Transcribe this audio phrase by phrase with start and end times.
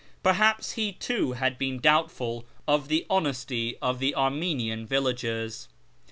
[0.25, 5.67] Terliaps he too had been doubtful of the honesty of the Armenian villagers.